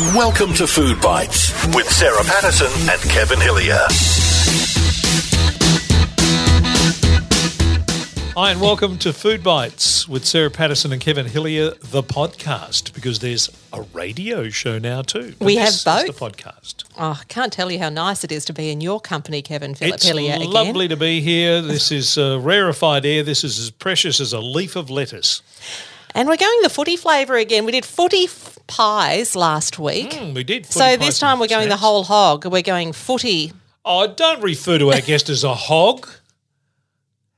[0.00, 3.84] Welcome to Food Bites with Sarah Patterson and Kevin Hillier.
[8.34, 13.18] Hi, and welcome to Food Bites with Sarah Patterson and Kevin Hillier, the podcast, because
[13.18, 15.34] there's a radio show now too.
[15.38, 16.16] We This have is both.
[16.18, 16.84] the podcast.
[16.96, 19.74] Oh, I can't tell you how nice it is to be in your company, Kevin
[19.74, 20.50] Philip It's Hillier again.
[20.50, 21.60] lovely to be here.
[21.60, 23.22] This is uh, rarefied air.
[23.22, 25.42] This is as precious as a leaf of lettuce.
[26.12, 27.64] And we're going the footy flavour again.
[27.66, 30.10] We did footy f- pies last week.
[30.12, 30.64] Mm, we did.
[30.64, 32.46] so this time we're going the whole hog.
[32.46, 33.52] We're going footy.
[33.84, 36.08] Oh, don't refer to our guest as a hog.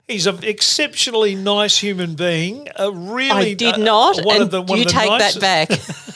[0.06, 2.68] He's an exceptionally nice human being.
[2.77, 4.24] A really, I did uh, not.
[4.24, 5.80] One and of the, one you of the take nicest, that back.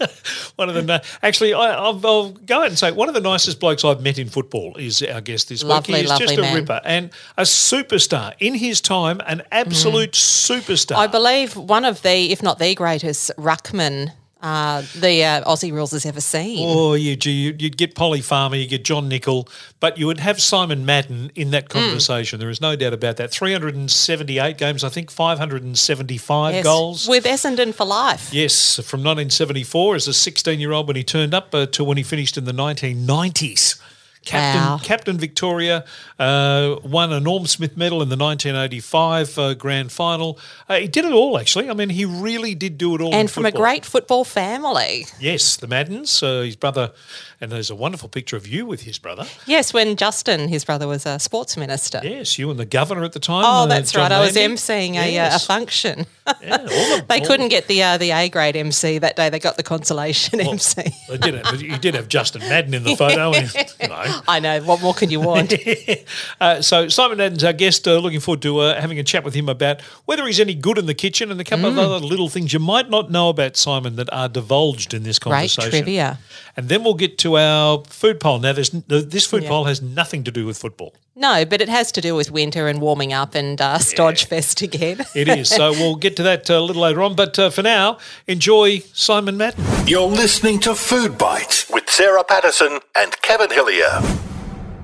[0.56, 3.60] One of the actually, I, I'll, I'll go ahead and say one of the nicest
[3.60, 6.02] blokes I've met in football is our guest this Lovely, week.
[6.02, 6.54] He's just lovely a man.
[6.54, 10.96] ripper and a superstar in his time, an absolute superstar.
[10.96, 10.98] Mm.
[10.98, 15.90] I believe one of the, if not the greatest ruckman uh, the uh, Aussie rules
[15.92, 16.66] has ever seen.
[16.68, 19.48] Oh, you, you, you'd get Polly Farmer, you get John Nicol,
[19.80, 21.50] but you would have Simon Madden in Mm.
[21.52, 22.38] that conversation.
[22.40, 23.30] There is no doubt about that.
[23.30, 26.64] 378 games, I think 575 Yes.
[26.64, 27.08] goals.
[27.08, 28.32] With Essendon for life.
[28.32, 31.96] Yes, from 1974 as a 16 year old when he turned up uh, to when
[31.96, 33.76] he finished in the 1990s.
[34.24, 34.78] Captain, Wow.
[34.82, 35.84] Captain Victoria
[36.18, 40.38] uh, won a Norm Smith medal in the 1985 uh, grand final.
[40.68, 41.70] Uh, he did it all, actually.
[41.70, 43.08] I mean, he really did do it all.
[43.08, 45.06] in And from a great football family.
[45.18, 46.92] Yes, the Maddens, uh, his brother,
[47.40, 49.26] and there's a wonderful picture of you with his brother.
[49.46, 52.00] Yes, when Justin, his brother, was a sports minister.
[52.04, 53.44] Yes, you and the governor at the time.
[53.46, 54.12] Oh, uh, that's John right.
[54.12, 54.54] I was Landy.
[54.56, 56.06] emceeing a, uh, a function.
[56.42, 59.30] Yeah, all the- they couldn't get the uh, the A grade MC that day.
[59.30, 60.82] They got the consolation MC.
[61.08, 61.60] They did it.
[61.62, 63.32] You did have Justin Madden in the photo.
[63.32, 64.09] and, you know.
[64.28, 64.60] I know.
[64.62, 65.52] What more can you want?
[66.40, 67.86] uh, so Simon Madden's our guest.
[67.86, 70.78] Uh, looking forward to uh, having a chat with him about whether he's any good
[70.78, 71.78] in the kitchen and a couple of Mm.
[71.78, 75.32] other little things you might not know about Simon that are divulged in this Great
[75.32, 75.70] conversation.
[75.70, 76.18] trivia.
[76.56, 78.38] And then we'll get to our food poll.
[78.40, 79.48] Now, this food Yeah.
[79.48, 80.94] poll has nothing to do with football.
[81.16, 84.62] No, but it has to do with winter and warming up and uh, Stodge Fest
[84.62, 85.04] again.
[85.14, 85.48] It is.
[85.48, 87.16] so we'll get to that uh, a little later on.
[87.16, 89.64] But uh, for now, enjoy Simon Madden.
[89.86, 94.00] You're listening to Food Bites with Sarah Patterson and Kevin Hillier.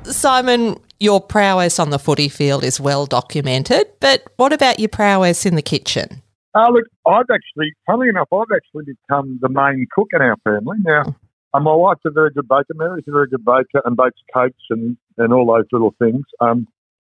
[0.05, 5.47] Simon, your prowess on the footy field is well documented, but what about your prowess
[5.47, 6.23] in the kitchen?
[6.55, 10.79] Uh, look, I've actually, funnily enough, I've actually become the main cook in our family.
[10.83, 11.15] Now,
[11.57, 12.75] uh, my wife's a very good baker.
[12.75, 16.25] Mary's a very good baker and bakes cakes and, and all those little things.
[16.41, 16.67] Um,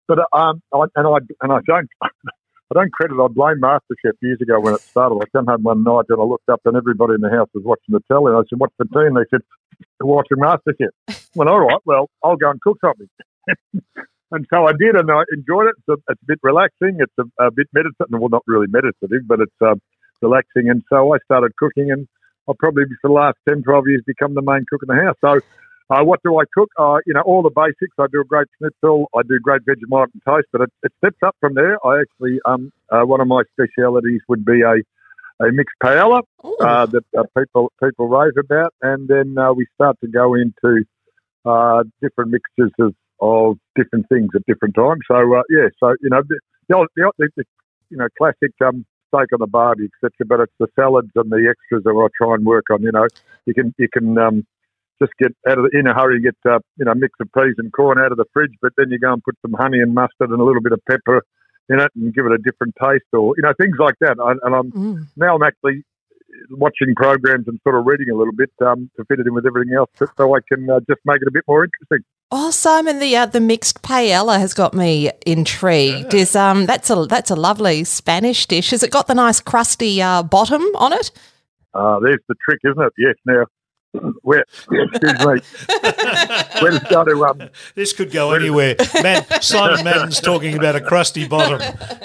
[0.08, 3.22] but uh, um, I, and I and I don't I don't credit.
[3.22, 5.16] I blame MasterChef years ago when it started.
[5.22, 7.64] I came home one night and I looked up and everybody in the house was
[7.64, 8.32] watching the telly.
[8.32, 9.42] And I said, "What's the team?" They said,
[9.98, 11.80] "They're watching MasterChef." well, all right.
[11.84, 13.08] Well, I'll go and cook something.
[14.32, 15.76] And so I did, and I enjoyed it.
[15.78, 16.98] It's a, it's a bit relaxing.
[16.98, 18.06] It's a, a bit meditative.
[18.10, 19.80] Well, not really meditative, but it's um,
[20.20, 20.68] relaxing.
[20.68, 22.08] And so I started cooking, and
[22.48, 25.16] I'll probably, for the last 10, 12 years, become the main cook in the house.
[25.20, 25.40] So
[25.90, 26.70] uh, what do I cook?
[26.78, 27.94] Uh, you know, all the basics.
[27.98, 29.06] I do a great schnitzel.
[29.14, 31.78] I do great Vegemite and toast, but it, it steps up from there.
[31.86, 34.74] I actually, um, uh, one of my specialities would be a,
[35.44, 36.22] a mixed paella
[36.60, 40.84] uh, that uh, people people rave about, and then uh, we start to go into
[41.44, 45.00] uh, different mixtures of, of different things at different times.
[45.08, 47.44] So uh, yeah, so you know the, the, old- the, old- the, the
[47.90, 48.84] you know classic um,
[49.16, 50.10] steak on the barbie, etc.
[50.26, 52.82] But it's the salads and the extras that I try and work on.
[52.82, 53.06] You know,
[53.46, 54.46] you can you can um,
[55.00, 57.54] just get out of the, in a hurry, get uh, you know mix of peas
[57.58, 59.94] and corn out of the fridge, but then you go and put some honey and
[59.94, 61.22] mustard and a little bit of pepper
[61.68, 64.16] in it and give it a different taste, or you know things like that.
[64.18, 65.06] And, and I'm Mm.
[65.16, 65.82] now I'm actually
[66.50, 69.46] watching programs and sort of reading a little bit um, to fit it in with
[69.46, 72.04] everything else, so- so I can uh, just make it a bit more interesting.
[72.32, 76.12] Oh, Simon, the uh, the mixed paella has got me intrigued.
[76.12, 78.70] Is um that's a that's a lovely Spanish dish.
[78.70, 81.12] Has it got the nice crusty uh, bottom on it?
[81.72, 82.92] Uh, there's the trick, isn't it?
[82.98, 83.14] Yes.
[83.26, 83.46] Now,
[84.22, 84.44] where?
[84.70, 85.40] Excuse me.
[86.60, 88.74] Where to start to um, This could go anywhere.
[89.02, 91.60] Man, Simon Madden's talking about a crusty bottom.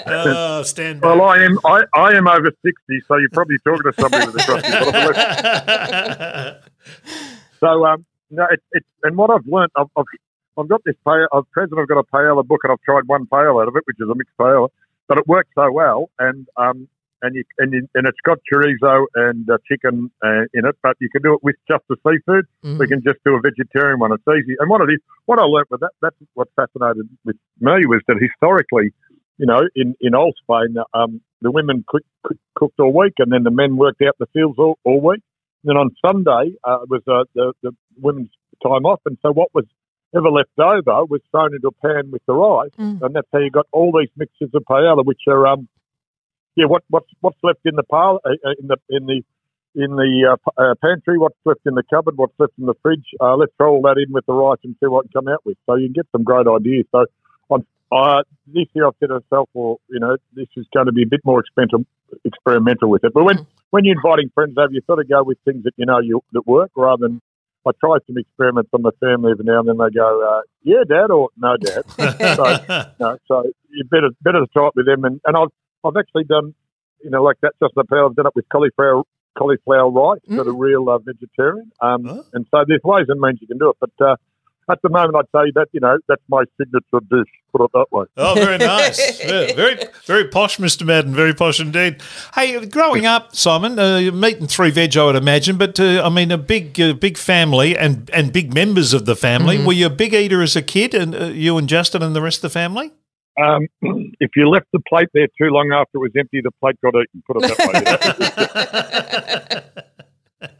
[0.06, 1.16] Oh, stand back.
[1.16, 4.36] Well, I am I, I am over sixty, so you're probably talking to somebody with
[4.36, 6.62] a crusty bottom.
[7.62, 10.04] So um, no, it's it's and what I've learnt, I've, I've
[10.58, 11.26] I've got this paella.
[11.34, 13.82] At present, I've got a paella book, and I've tried one paella out of it,
[13.84, 14.68] which is a mixed paella,
[15.08, 16.88] but it works so well, and um,
[17.22, 20.96] and you and you, and it's got chorizo and uh, chicken uh, in it, but
[21.00, 22.46] you can do it with just the seafood.
[22.64, 22.78] Mm.
[22.78, 24.12] We can just do a vegetarian one.
[24.12, 24.56] It's easy.
[24.58, 28.02] And what it is, what I learnt with that, that's what fascinated with me was
[28.08, 28.92] that historically,
[29.38, 33.32] you know, in, in old Spain, um, the women cook, cook, cooked all week and
[33.32, 35.22] then the men worked out the fields all, all week.
[35.64, 38.30] Then on Sunday uh, was uh, the, the women's
[38.62, 39.00] time off.
[39.06, 39.64] And so what was
[40.14, 42.70] ever left over was thrown into a pan with the rice.
[42.78, 43.02] Mm.
[43.02, 45.68] And that's how you got all these mixtures of paella, which are, um,
[46.56, 49.22] yeah, what, what's, what's left in the, pile, uh, uh, in the, in the,
[49.74, 53.06] in the uh, uh, pantry, what's left in the cupboard, what's left in the fridge.
[53.20, 55.40] Uh, let's throw all that in with the rice and see what can come out
[55.46, 55.56] with.
[55.64, 56.84] So you can get some great ideas.
[56.92, 57.06] So
[57.92, 61.02] uh, this year I've said to myself, well, you know, this is going to be
[61.02, 61.84] a bit more experimental,
[62.24, 63.12] experimental with it.
[63.14, 65.86] But when, when you're inviting friends over, you've got to go with things that you
[65.86, 67.20] know you, that work rather than
[67.66, 69.76] I try some experiments on the family every now and then.
[69.78, 71.84] They go, uh, "Yeah, Dad," or "No, Dad."
[72.36, 75.04] so, no, so you better better to try it with them.
[75.04, 75.52] And, and I've
[75.84, 76.54] I've actually done,
[77.04, 78.06] you know, like that just the power.
[78.06, 79.04] I've done it with cauliflower
[79.38, 80.36] cauliflower rice Mm.
[80.36, 81.70] for the real uh, vegetarian.
[81.80, 82.22] Um, Huh?
[82.32, 83.76] And so there's ways and means you can do it.
[83.80, 84.16] But uh,
[84.70, 87.28] at the moment, I'd say that you know that's my signature dish.
[87.52, 88.06] Put it that way.
[88.16, 89.20] Oh, very nice.
[89.20, 90.86] Yeah, very, very posh, Mr.
[90.86, 91.14] Madden.
[91.14, 92.00] Very posh indeed.
[92.34, 96.02] Hey, growing up, Simon, uh, you're meat and three veg, I would imagine, but uh,
[96.04, 99.64] I mean, a big, uh, big family and and big members of the family.
[99.64, 102.22] Were you a big eater as a kid, and uh, you and Justin and the
[102.22, 102.92] rest of the family?
[103.40, 103.66] Um,
[104.20, 106.94] if you left the plate there too long after it was empty, the plate got
[106.94, 107.22] eaten.
[107.26, 107.72] Put it that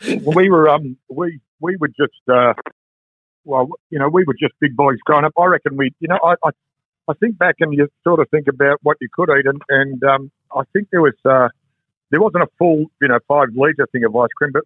[0.06, 0.20] way.
[0.36, 2.54] we were um we we were just uh
[3.44, 5.32] well you know we were just big boys growing up.
[5.38, 6.50] I reckon we you know I I,
[7.08, 10.02] I think back and you sort of think about what you could eat and and
[10.04, 11.48] um I think there was uh
[12.12, 14.62] there wasn't a full you know five litre thing of ice cream, but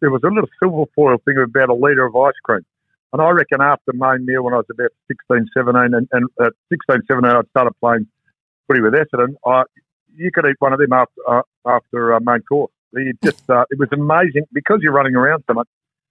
[0.00, 2.60] there was a, little silver foil thing of about a litre of ice cream.
[3.12, 6.52] And I reckon after main meal when I was about 16, 17, and, and at
[6.68, 8.06] 16, 17, I started playing
[8.68, 9.34] footy with Essendon.
[9.44, 9.64] I,
[10.14, 12.70] you could eat one of them after uh, after uh, main course.
[12.92, 15.68] You just uh, it was amazing because you're running around so much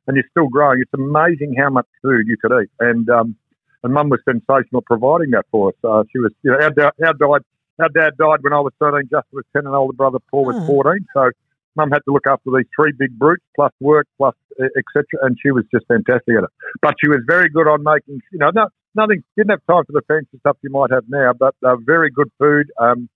[0.09, 0.81] and you're still growing.
[0.81, 2.69] It's amazing how much food you could eat.
[2.79, 3.35] And um,
[3.83, 5.75] and Mum was sensational providing that for us.
[5.83, 7.45] Uh, she was, you know, our, da- our died.
[7.79, 9.03] Our dad died when I was 13.
[9.03, 10.65] Justin was 10, and older brother Paul was Hmm.
[10.65, 11.05] 14.
[11.13, 11.29] So
[11.77, 15.05] Mum had to look after these three big brutes, plus work, plus etc.
[15.21, 16.49] And she was just fantastic at it.
[16.81, 19.23] But she was very good on making, you know, no, nothing.
[19.37, 22.31] Didn't have time for the fancy stuff you might have now, but uh, very good
[22.39, 22.65] food.
[22.81, 23.07] Um,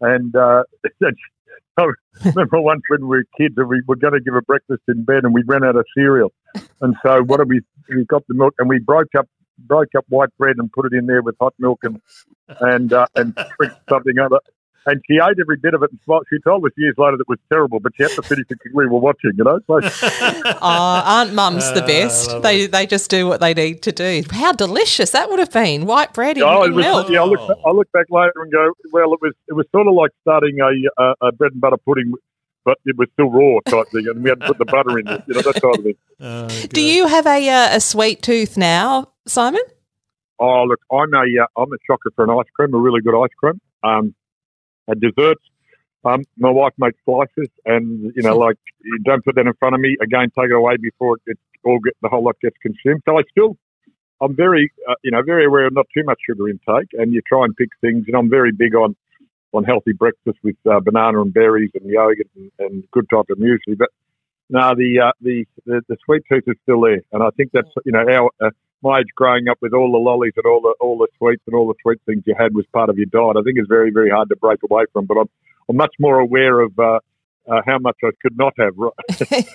[0.00, 0.62] and uh,
[1.78, 1.84] I
[2.24, 5.04] remember once when we were kids, and we were going to give a breakfast in
[5.04, 6.32] bed, and we ran out of cereal.
[6.80, 7.60] And so what did we?
[7.88, 9.26] We got the milk, and we broke up
[9.58, 12.00] broke up white bread and put it in there with hot milk and
[12.60, 13.36] and uh, and
[13.88, 14.40] something other.
[14.90, 15.90] And she ate every bit of it.
[15.90, 16.24] And smiled.
[16.32, 18.58] she told us years later that it was terrible, but she had to finish it
[18.58, 19.32] because we were watching.
[19.36, 19.80] You know, so
[20.62, 22.28] Oh, Aunt Mum's the Ah, best.
[22.30, 22.42] lovely.
[22.42, 24.22] They they just do what they need to do.
[24.30, 25.86] How delicious that would have been.
[25.86, 27.10] White bread in, Oh, it was, milk.
[27.10, 29.86] yeah, I look, I look back later and go, well, it was it was sort
[29.86, 32.12] of like starting a, a, a bread and butter pudding,
[32.64, 35.06] but it was still raw type thing, and we had to put the butter in
[35.08, 35.94] it, you know, that kind of thing.
[36.20, 39.62] Oh, Do you have a uh, a sweet tooth now, Simon?
[40.40, 43.14] Oh, look, I'm a uh, I'm a shocker for an ice cream, a really good
[43.20, 43.60] ice cream.
[43.84, 44.14] Um,
[44.94, 45.42] desserts.
[46.04, 48.56] Um, my wife makes slices, and you know, like
[49.04, 49.96] don't put that in front of me.
[50.00, 53.02] Again, take it away before it, it all get the whole lot gets consumed.
[53.04, 53.56] So I still,
[54.20, 57.20] I'm very, uh, you know, very aware of not too much sugar intake, and you
[57.26, 58.04] try and pick things.
[58.06, 58.94] And I'm very big on
[59.52, 63.38] on healthy breakfast with uh, banana and berries and yogurt and, and good type of
[63.38, 63.76] muesli.
[63.76, 63.88] But
[64.50, 67.68] no, the, uh, the the the sweet tooth is still there, and I think that's
[67.84, 68.52] you know our.
[68.82, 71.54] My age growing up with all the lollies and all the all the sweets and
[71.56, 73.36] all the sweet things you had was part of your diet.
[73.36, 75.06] I think it's very very hard to break away from.
[75.06, 75.28] But I'm
[75.68, 77.00] I'm much more aware of uh,
[77.48, 78.92] uh, how much I could not have, right?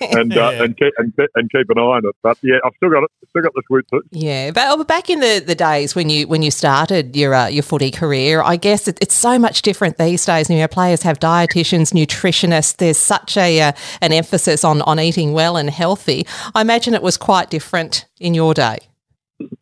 [0.16, 2.16] and uh, and, keep, and keep- and keep an eye on it.
[2.22, 3.10] But yeah, I've still got it.
[3.30, 4.02] Still got the sweet tooth.
[4.10, 7.34] Yeah, but oh, but back in the, the days when you when you started your
[7.34, 10.50] uh, your footy career, I guess it, it's so much different these days.
[10.50, 12.76] You know, players have dietitians, nutritionists.
[12.76, 16.26] There's such a uh, an emphasis on on eating well and healthy.
[16.54, 18.78] I imagine it was quite different in your day.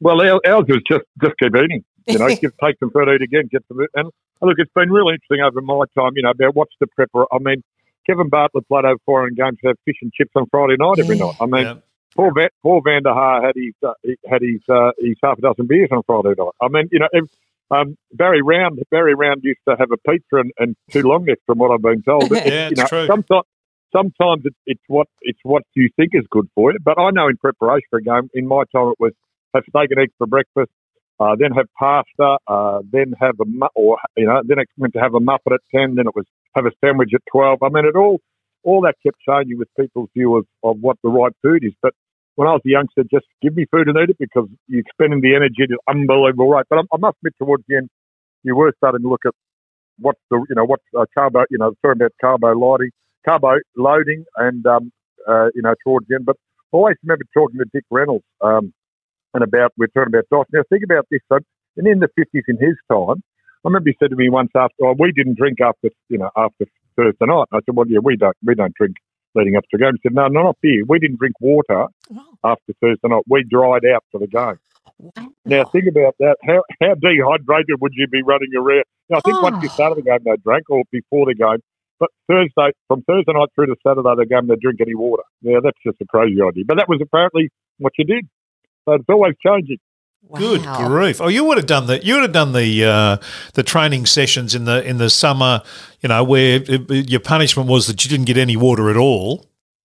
[0.01, 1.85] Well, ours was just just keep eating.
[2.07, 3.79] You know, give, take some food, eat again, get some.
[3.95, 4.11] And
[4.41, 6.13] look, it's been really interesting over my time.
[6.17, 7.27] You know, about what's the prepper.
[7.33, 7.63] I mean,
[8.07, 11.17] Kevin Bartlett played over 400 games to have fish and chips on Friday night every
[11.17, 11.35] night.
[11.41, 11.75] I mean, Yeah.
[12.15, 13.95] Paul, Va- Paul Vander Haar had his uh,
[14.29, 16.53] had his uh, his half a dozen beers on Friday night.
[16.61, 17.31] I mean, you know, ev-
[17.71, 21.41] um, Barry Round Barry Round used to have a pizza and, and two long necks,
[21.47, 22.31] from what I've been told.
[22.33, 23.07] It- Yeah, you know, true.
[23.07, 23.45] Sometimes
[23.97, 26.79] sometimes it's, it's what it's what you think is good for you.
[26.85, 29.13] But I know in preparation for a game, in my time, it was
[29.55, 30.71] have steak and eggs for breakfast.
[31.21, 34.93] Uh, then have pasta, uh, then have a mu- or you know, then it went
[34.95, 35.95] to have a muffin at ten.
[35.95, 36.25] Then it was
[36.57, 37.59] have a sandwich at twelve.
[37.63, 38.21] I mean, it all
[38.65, 41.73] all that kept changing with people's view of, of what the right food is.
[41.83, 41.95] But
[42.37, 45.21] when I was a youngster, just give me food and eat it because you're spending
[45.21, 46.67] the energy at unbelievable rate.
[46.71, 47.91] But I, I must admit, towards the end,
[48.43, 49.35] you were starting to look at
[49.99, 52.91] what the you know what uh, carbo you know talking about carbo loading,
[53.25, 54.93] carbo loading, and um,
[55.29, 56.27] uh, you know towards the end.
[56.27, 56.37] But
[56.73, 58.73] I always remember talking to Dick Reynolds um,
[59.35, 60.47] and about we're talking about diet.
[60.53, 61.21] Now think about this.
[61.29, 61.39] So,
[61.77, 63.23] and in the fifties, in his time,
[63.65, 66.31] I remember he said to me once after, oh, we didn't drink after you know
[66.37, 67.47] after Thursday night.
[67.53, 68.97] I said, well, yeah, we don't we don't drink
[69.35, 69.93] leading up to the game.
[69.95, 70.85] He said, no, no, not beer.
[70.87, 73.23] We didn't drink water Oh, after Thursday night.
[73.29, 74.59] We dried out for the game.
[74.99, 75.29] wow.
[75.47, 76.37] Now think about that.
[76.47, 78.85] How how dehydrated would you be running around?
[79.09, 79.75] Now, I think once you Oh.
[79.75, 81.59] started the game, they drank, or before the game.
[81.99, 85.23] but Thursday, from Thursday night through to Saturday, they go to drink any water.
[85.41, 86.65] Yeah, that's just a crazy idea.
[86.67, 87.49] But that was apparently
[87.79, 88.27] what you did.
[88.85, 89.79] So it's always changing.
[90.29, 90.39] Wow.
[90.39, 91.21] Good grief!
[91.21, 93.17] Oh, you would have done the you would have done the uh,
[93.55, 95.63] the training sessions in the in the summer,
[96.01, 99.45] you know, where it, your punishment was that you didn't get any water at all.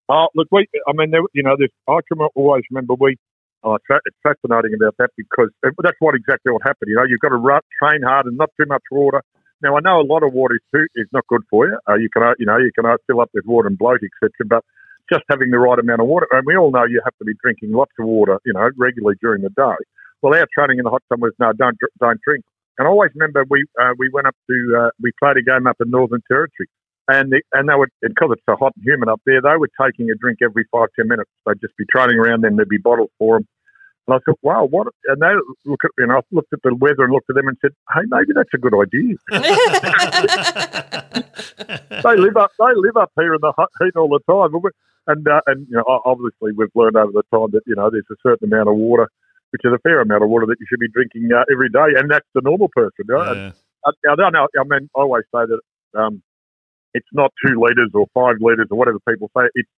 [0.09, 3.17] Oh, look, we, I mean, there, you know, there's, I can always remember we,
[3.63, 6.87] oh, it's, it's fascinating about that because it, that's what exactly what happened.
[6.87, 9.21] You know, you've got to run, train hard and not too much water.
[9.61, 11.77] Now, I know a lot of water is, too, is not good for you.
[11.89, 13.99] Uh, you can, uh, you know, you can uh, fill up with water and bloat,
[13.99, 14.31] etc.
[14.47, 14.63] But
[15.11, 17.33] just having the right amount of water, and we all know you have to be
[17.41, 19.75] drinking lots of water, you know, regularly during the day.
[20.21, 22.43] Well, our training in the hot summer was no, don't don't drink.
[22.77, 25.67] And I always remember we uh, we went up to uh, we played a game
[25.67, 26.67] up in Northern Territory,
[27.07, 29.69] and the, and they would because it's so hot and humid up there, they were
[29.81, 31.29] taking a drink every five ten minutes.
[31.45, 33.47] They'd just be training around, then there'd be bottles for them.
[34.07, 34.87] And I thought, wow, what?
[35.07, 35.33] And they
[35.65, 37.71] look at, you know, I looked at the weather and looked at them and said,
[37.93, 39.17] hey, maybe that's a good idea.
[42.03, 44.55] they live up, they live up here in the hot heat all the time,
[45.07, 47.89] and, and, uh, and you know, obviously we've learned over the time that you know
[47.89, 49.09] there's a certain amount of water,
[49.51, 51.97] which is a fair amount of water that you should be drinking uh, every day,
[51.97, 53.05] and that's the normal person.
[53.07, 53.21] You know?
[53.21, 53.51] And Yeah.
[53.85, 54.47] I, I don't know.
[54.59, 55.59] I mean, I always say that
[55.99, 56.21] um,
[56.93, 59.45] it's not two litres or five litres or whatever people say.
[59.55, 59.69] It's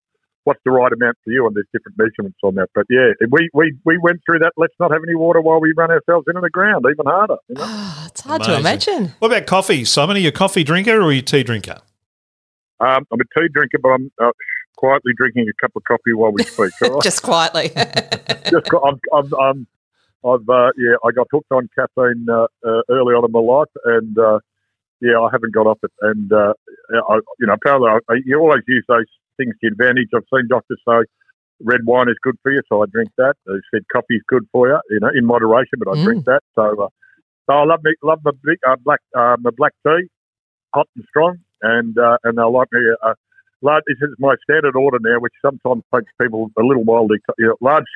[0.45, 2.69] what's the right amount for you, and there's different measurements on that.
[2.73, 4.53] But yeah, we, we, we went through that.
[4.57, 7.35] Let's not have any water while we run ourselves into the ground, even harder.
[7.49, 7.65] You know?
[7.65, 8.53] Oh, it's hard Amazing.
[8.53, 9.15] to imagine.
[9.19, 10.15] What about coffee, Simon?
[10.15, 11.81] Are you a coffee drinker or are you a tea drinker?
[12.79, 14.31] um, I'm a tea drinker, but I'm uh,
[14.79, 16.71] quietly drinking a cup of coffee while we speak.
[16.79, 16.91] right?
[17.03, 17.69] Just quietly.
[18.49, 19.67] Just I've, I've, um,
[20.23, 23.71] I've uh, yeah, I got hooked on caffeine uh, uh, early on in my life,
[23.83, 24.39] and uh,
[25.01, 25.91] yeah, I haven't got off it.
[26.01, 26.53] And uh,
[27.09, 29.05] I, you know, apparently, I, you always use those
[29.37, 30.07] things to advantage.
[30.15, 31.03] I've seen doctors say
[31.61, 33.35] red wine is good for you, so I drink that.
[33.45, 36.41] They said coffee is good for you, you know, in moderation, but I drink that.
[36.55, 36.87] So, uh,
[37.47, 40.07] so I love me, love my big, uh, black, uh, my black tea,
[40.73, 42.79] hot and strong, and uh, and I like me.
[43.03, 43.13] Uh,
[43.61, 47.17] large, this is my standard order now, which sometimes takes people a little while to,
[47.37, 47.87] you know, large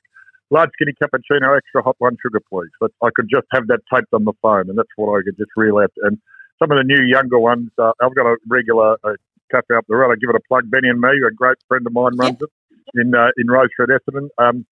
[0.50, 2.70] large skinny cappuccino, extra hot one sugar, please.
[2.79, 5.38] But I could just have that taped on the phone, and that's what I could
[5.38, 5.91] just reel out.
[6.03, 6.20] And
[6.60, 9.17] some of the new younger ones, uh, I've got a regular uh,
[9.51, 10.12] cafe up the road.
[10.12, 10.70] I give it a plug.
[10.70, 12.50] Benny and me, a great friend of mine, runs it
[12.93, 14.29] in uh, in Roseford, Essendon.
[14.38, 14.65] Um,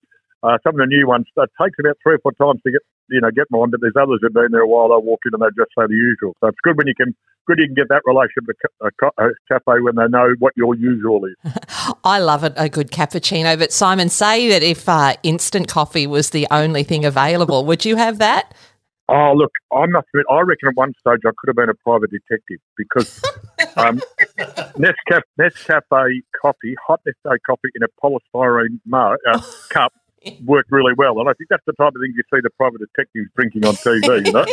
[0.44, 2.82] uh, some of the new ones, it takes about three or four times to get
[3.10, 4.90] you know get mine, but there's others who've been there a while.
[4.90, 6.36] They walk in and they just say the usual.
[6.42, 7.16] So it's good when you can
[7.48, 10.76] good you can get that relationship with a, a cafe when they know what your
[10.76, 11.36] usual is.
[12.04, 13.58] I love it, a good cappuccino.
[13.58, 17.96] But Simon, say that if uh, instant coffee was the only thing available, would you
[17.96, 18.54] have that?
[19.10, 21.74] Oh, look, I must admit, I reckon at one stage I could have been a
[21.74, 23.22] private detective because
[23.76, 24.00] um,
[24.78, 29.92] Nescafe, Nescafe coffee, hot Nescafe coffee in a polystyrene uh, cup
[30.46, 31.20] worked really well.
[31.20, 33.74] And I think that's the type of thing you see the private detectives drinking on
[33.76, 34.46] TV, you know?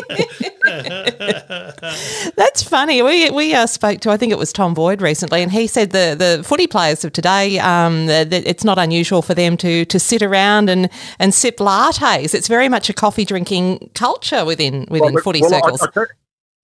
[2.37, 3.02] That's funny.
[3.02, 5.90] We we uh, spoke to I think it was Tom Boyd recently, and he said
[5.90, 9.98] the the footy players of today um, that it's not unusual for them to to
[9.98, 12.34] sit around and and sip lattes.
[12.34, 15.82] It's very much a coffee drinking culture within within Well, footy well, I- circles.
[15.82, 16.06] I, tell,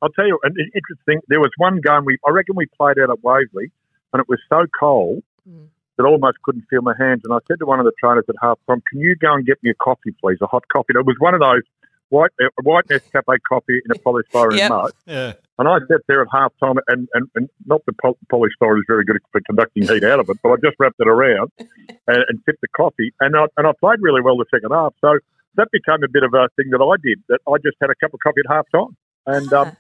[0.03, 1.21] I'll tell you, an interesting.
[1.29, 3.71] There was one game we, I reckon, we played out at Waverley,
[4.13, 5.67] and it was so cold Mm.
[5.97, 7.23] That almost couldn't feel my hands.
[7.25, 9.47] And I said to one of the trainers at half time, "Can you go and
[9.47, 10.39] get me a coffee, please?
[10.43, 11.63] A hot coffee." And it was one of those
[12.11, 14.71] white uh, white Nescafe coffee in a polystyrene Yep.
[14.71, 14.93] mug.
[15.07, 15.33] Yeah.
[15.59, 18.85] And I sat there at half time, and, and, and not that poly- polystyrene is
[18.89, 22.25] very good for conducting heat out of it, but I just wrapped it around and,
[22.29, 23.13] and sipped the coffee.
[23.21, 24.95] And I, and I played really well the second half.
[25.01, 25.19] So
[25.57, 27.95] that became a bit of a thing that I did, that I just had a
[27.95, 28.97] cup of coffee at half time.
[29.27, 29.77] And, um,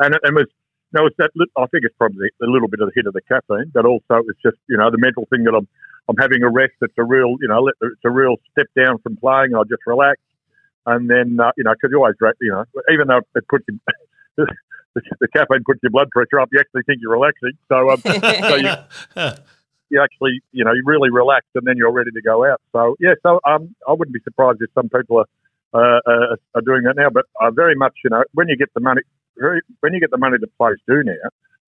[0.00, 0.48] and, it, and it was,
[0.92, 3.22] no, it's that, I think it's probably a little bit of the hit of the
[3.22, 5.66] caffeine, but also it's just, you know, the mental thing that I'm,
[6.08, 6.74] I'm having a rest.
[6.82, 9.54] It's a real, you know, it's a real step down from playing.
[9.54, 10.20] I just relax.
[10.84, 13.78] And then, uh, you know, because you always, you know, even though it puts you,
[14.36, 14.46] the,
[15.20, 17.52] the caffeine puts your blood pressure up, you actually think you're relaxing.
[17.68, 19.32] So, um, so you,
[19.90, 22.60] you actually, you know, you really relax and then you're ready to go out.
[22.72, 25.26] So, yeah, so um, I wouldn't be surprised if some people are,
[25.72, 27.10] uh, uh, are doing that now.
[27.10, 29.02] But uh, very much, you know, when you get the money,
[29.38, 31.12] very, when you get the money the players do now,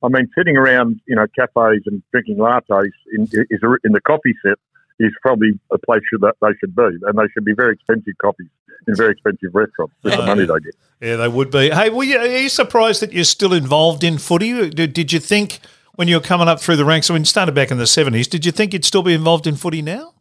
[0.02, 4.00] I mean, sitting around, you know, cafes and drinking lattes in, is a, in the
[4.00, 4.58] coffee set
[5.00, 8.14] is probably a place should, that they should be, and they should be very expensive
[8.20, 8.48] coffees
[8.86, 10.46] in very expensive restaurants with the money yeah.
[10.46, 10.74] they get.
[11.00, 11.70] Yeah, they would be.
[11.70, 14.70] Hey, were you, are you surprised that you're still involved in footy?
[14.70, 15.60] Did, did you think
[15.94, 18.28] when you were coming up through the ranks, when you started back in the 70s,
[18.28, 20.14] did you think you'd still be involved in footy now?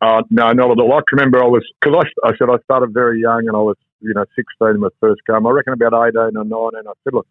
[0.00, 0.92] Uh, no, not at all.
[0.92, 3.60] I can remember I was, because I, I said I started very young and I
[3.60, 5.46] was, you know, 16 in my first game.
[5.46, 6.54] I reckon about 18 or 19.
[6.54, 7.26] I said, look,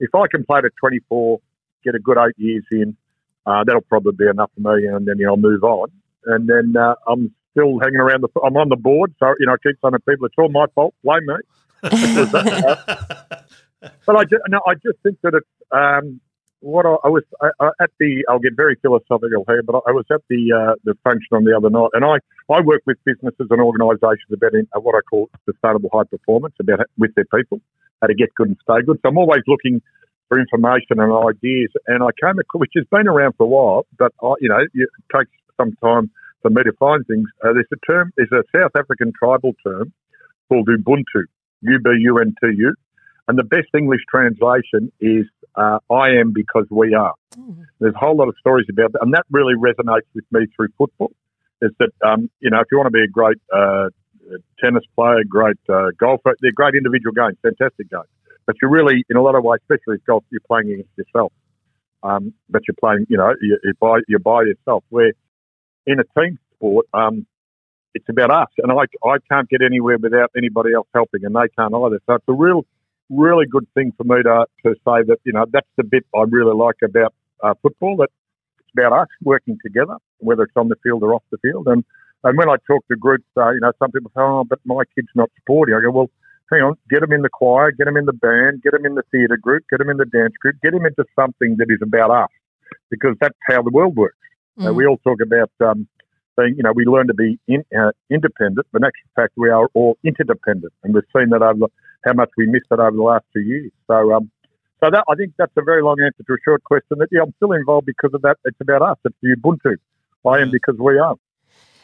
[0.00, 1.40] if I can play to 24,
[1.84, 2.96] get a good eight years in,
[3.46, 5.90] uh, that'll probably be enough for me and then, you know, I'll move on.
[6.26, 9.14] And then uh, I'm still hanging around the, I'm on the board.
[9.20, 10.94] So, you know, I keep saying to people, it's all my fault.
[11.04, 11.34] Blame me.
[11.82, 11.92] but
[14.16, 16.20] I just, no, I just think that it's, um,
[16.64, 19.92] what I, I was I, I, at the, I'll get very philosophical here, but I,
[19.92, 22.16] was at the uh, the function on the other night, and I,
[22.50, 26.54] I work with businesses and organisations about in, uh, what I call sustainable high performance,
[26.60, 27.60] about with their people,
[28.00, 28.98] how to get good and stay good.
[29.02, 29.80] So I'm always looking
[30.28, 33.86] for information and ideas, and I came across, which has been around for a while,
[33.98, 36.10] but I, you know, it takes some time
[36.42, 37.28] for me to find things.
[37.42, 39.92] Uh, there's a term, there's a South African tribal term
[40.48, 41.24] called Ubuntu,
[41.62, 42.74] U B U N T U,
[43.28, 45.24] and the best English translation is
[45.56, 47.14] uh, I am because we are.
[47.38, 47.64] Mm.
[47.80, 50.68] There's a whole lot of stories about that, and that really resonates with me through
[50.76, 51.12] football.
[51.62, 53.88] Is that, um, you know, if you want to be a great uh,
[54.60, 58.04] tennis player, great uh, golfer, they're great individual games, fantastic games.
[58.46, 61.32] But you're really, in a lot of ways, especially with golf, you're playing against yourself.
[62.02, 64.84] Um, but you're playing, you know, you, you're, by, you're by yourself.
[64.90, 65.12] Where
[65.86, 67.26] in a team sport, um,
[67.94, 68.48] it's about us.
[68.58, 72.00] And I, I can't get anywhere without anybody else helping, and they can't either.
[72.06, 72.66] So it's a real
[73.10, 76.24] really good thing for me to, to say that, you know, that's the bit I
[76.28, 78.10] really like about uh, football, that
[78.76, 81.66] about us working together, whether it's on the field or off the field.
[81.66, 81.84] And,
[82.24, 84.82] and when I talk to groups, uh, you know, some people say, oh, but my
[84.94, 85.72] kid's not sporty.
[85.72, 86.10] I go, well,
[86.50, 88.94] hang on, get them in the choir, get them in the band, get them in
[88.94, 91.80] the theatre group, get them in the dance group, get them into something that is
[91.82, 92.30] about us,
[92.90, 94.16] because that's how the world works.
[94.58, 94.68] Mm.
[94.68, 95.88] Uh, we all talk about um,
[96.36, 99.50] being, you know, we learn to be in, uh, independent, but in actual fact, we
[99.50, 100.72] are all interdependent.
[100.82, 101.66] And we've seen that over
[102.04, 103.70] how much we missed it over the last two years.
[103.86, 104.30] So, um,
[104.84, 106.98] so that I think that's a very long answer to a short question.
[106.98, 108.36] That yeah, I'm still involved because of that.
[108.44, 108.98] It's about us.
[109.04, 109.76] It's the Ubuntu.
[110.26, 111.16] I am because we are.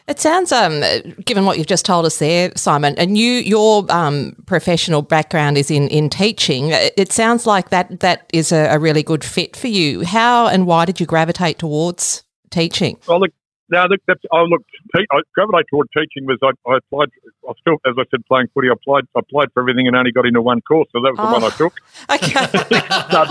[0.09, 0.81] It sounds, um,
[1.25, 5.71] given what you've just told us there, Simon, and you, your um, professional background is
[5.71, 6.71] in, in teaching.
[6.71, 10.05] It sounds like that that is a, a, really good fit for you.
[10.05, 12.97] How and why did you gravitate towards teaching?
[13.07, 13.31] Well, look,
[13.71, 14.63] now, look, that's, oh, look,
[14.97, 17.09] I gravitate toward teaching was I, I applied,
[17.49, 20.13] I still, as I said, playing footy, I applied, I applied for everything and only
[20.13, 20.89] got into one course.
[20.93, 21.75] So that was the oh, one I took.
[22.11, 22.35] Okay.
[23.13, 23.25] no,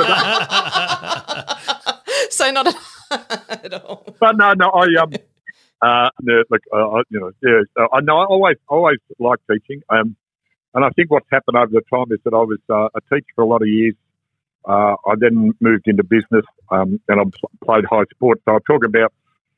[2.29, 2.67] so not
[3.49, 4.05] at all.
[4.19, 5.13] But no, no, I, um,
[5.81, 6.09] uh,
[6.49, 9.81] look, uh, you know, yeah, uh, I know I always, always liked teaching.
[9.89, 10.15] Um,
[10.73, 13.25] and I think what's happened over the time is that I was uh, a teacher
[13.35, 13.95] for a lot of years.
[14.67, 17.23] Uh, I then moved into business um, and I
[17.65, 18.41] played high sport.
[18.45, 19.13] So I talk about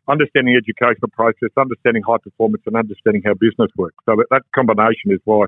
[0.09, 3.97] understanding the educational process, understanding high performance, and understanding how business works.
[4.05, 5.45] So that, that combination is why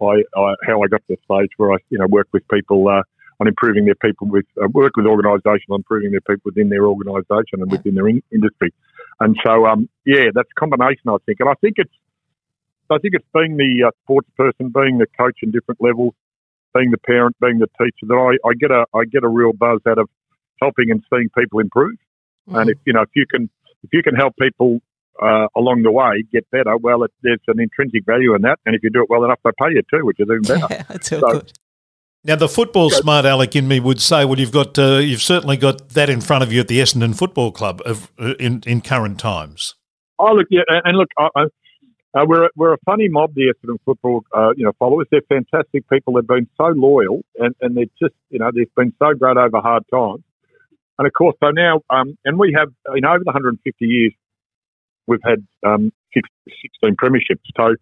[0.00, 2.88] I, I, how I got to the stage where I you know work with people
[2.88, 3.02] uh,
[3.40, 6.86] on improving their people with uh, work with organisations on improving their people within their
[6.86, 8.72] organisation and within their in- industry.
[9.20, 11.94] And so um, yeah, that's a combination I think, and I think it's
[12.90, 16.14] I think it's being the uh, sports person, being the coach in different levels,
[16.74, 19.52] being the parent, being the teacher that I, I get a I get a real
[19.52, 20.08] buzz out of
[20.60, 21.96] helping and seeing people improve.
[22.48, 22.56] Mm-hmm.
[22.56, 23.48] And if you know if you can
[23.84, 24.80] if you can help people
[25.22, 28.58] uh, along the way get better, well, it, there's an intrinsic value in that.
[28.66, 30.66] And if you do it well enough, they pay you too, which is even better.
[30.70, 31.52] Yeah, that's so, good.
[32.26, 35.58] Now, the football smart aleck in me would say, well, you've got uh, you've certainly
[35.58, 38.80] got that in front of you at the Essendon Football Club of, uh, in in
[38.80, 39.74] current times.
[40.18, 41.28] Oh, look, yeah, and look, I,
[42.14, 45.06] uh, we're we're a funny mob, the Essendon Football, uh, you know, followers.
[45.10, 46.14] They're fantastic people.
[46.14, 49.60] They've been so loyal, and and they're just, you know, they've been so great over
[49.60, 50.22] hard times.
[50.98, 54.12] And of course, so now, um, and we have, you know, over the 150 years,
[55.06, 57.44] we've had um, 16 premierships.
[57.56, 57.74] So,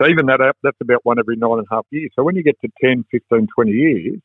[0.00, 2.10] so even that, that's about one every nine and a half years.
[2.16, 4.20] So when you get to 10, 15, 20 years,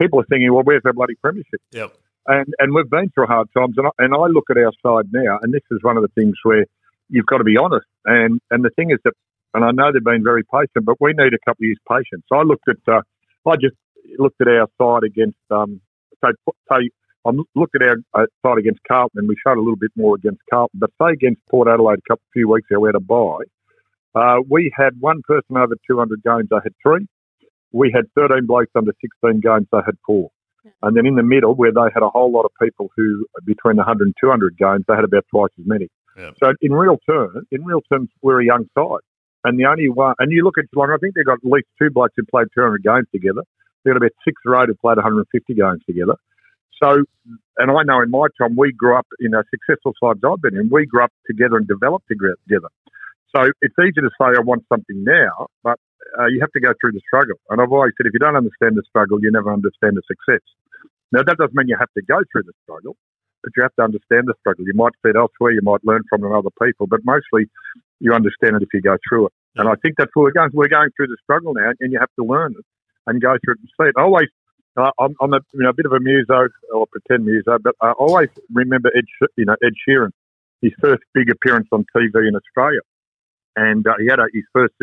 [0.00, 1.60] people are thinking, well, where's our bloody premiership?
[1.72, 1.92] Yep.
[2.26, 3.74] And, and we've been through hard times.
[3.78, 6.12] And I, and I look at our side now, and this is one of the
[6.14, 6.66] things where
[7.08, 7.86] you've got to be honest.
[8.04, 9.14] And, and the thing is that,
[9.54, 12.22] and I know they've been very patient, but we need a couple of years' patience.
[12.28, 13.00] So I looked at, uh,
[13.48, 13.76] I just
[14.18, 15.80] looked at our side against, um,
[16.22, 16.32] say,
[16.70, 16.90] say
[17.26, 20.14] I looked at our uh, side against Carlton and we showed a little bit more
[20.14, 23.00] against Carlton, but say against Port Adelaide a couple few weeks ago, we had a
[23.00, 23.44] bye.
[24.14, 27.06] Uh, we had one person over 200 games, they had three.
[27.72, 30.30] We had 13 blokes under 16 games, they had four.
[30.82, 33.76] And then in the middle, where they had a whole lot of people who, between
[33.76, 35.88] 100 and 200 games, they had about twice as many.
[36.42, 39.00] So in real terms, in real terms, we're a young side.
[39.44, 41.68] And the only one, and you look at Geelong, I think they've got at least
[41.80, 43.42] two blokes who played 200 games together.
[43.84, 46.14] They've got about six or eight who played 150 games together.
[46.82, 47.04] So,
[47.58, 50.56] and I know in my time, we grew up in a successful sides I've been
[50.56, 52.68] in, we grew up together and developed together.
[53.34, 55.78] So it's easy to say I want something now, but
[56.18, 57.36] uh, you have to go through the struggle.
[57.50, 60.40] And I've always said if you don't understand the struggle, you never understand the success.
[61.12, 62.96] Now, that doesn't mean you have to go through the struggle,
[63.42, 64.64] but you have to understand the struggle.
[64.64, 67.50] You might see it elsewhere, you might learn from other people, but mostly
[68.00, 69.32] you understand it if you go through it.
[69.56, 70.50] And I think that's what we're going.
[70.52, 72.64] We're going through the struggle now, and you have to learn it
[73.06, 73.94] and go through it and see it.
[73.96, 74.28] I always
[74.98, 77.92] I'm, I'm a, you know, a bit of a muso or pretend muso, but I
[77.92, 79.04] always remember Ed,
[79.36, 80.10] you know, Ed Sheeran,
[80.62, 82.80] his first big appearance on TV in Australia,
[83.56, 84.74] and uh, he had a, his first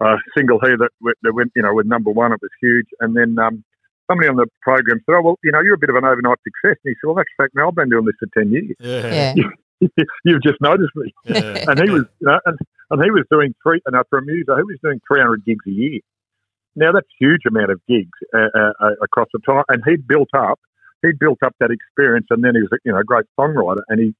[0.00, 0.90] uh, single here that,
[1.22, 2.32] that went, you know, with number one.
[2.32, 3.64] It was huge, and then um,
[4.08, 6.38] somebody on the program said, "Oh well, you know, you're a bit of an overnight
[6.44, 7.54] success." And he said, "Well, that's fact.
[7.54, 8.76] Now I've been doing this for ten years.
[8.80, 9.34] Yeah.
[9.36, 9.88] Yeah.
[10.24, 11.64] You've just noticed me." Yeah.
[11.68, 12.58] and he was, you know, and,
[12.90, 15.70] and he was doing three, and for a muser, he was doing 300 gigs a
[15.70, 16.00] year.
[16.76, 20.30] Now that's huge amount of gigs uh, uh, uh, across the time, and he'd built
[20.36, 20.58] up,
[21.02, 24.00] he'd built up that experience, and then he was, you know, a great songwriter, and
[24.00, 24.14] he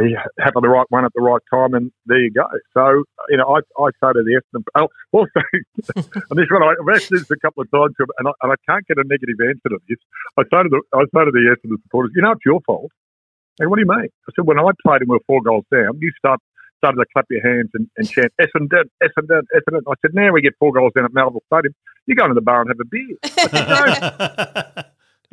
[0.00, 2.48] he happened the right one at the right time, and there you go.
[2.72, 5.28] So, you know, I, I say to the Essendon, oh, also,
[5.96, 8.86] and this one I've asked this a couple of times, and I, and I can't
[8.86, 9.98] get a negative answer to this.
[10.38, 12.90] I say to the I say to the Essendon supporters, you know, it's your fault.
[13.60, 14.08] And what do you mean?
[14.08, 16.40] I said, when I played and we were four goals down, you start
[16.82, 19.82] started to clap your hands and, and chant Essendon, Essendon, Essendon.
[19.86, 21.74] I said, now we get four goals down at Marvel Stadium.
[22.06, 23.16] You go into the bar and have a beer.
[23.22, 24.82] I said, no,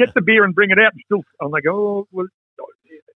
[0.05, 0.93] get the beer and bring it out.
[0.93, 2.27] And still, and they go, oh, well,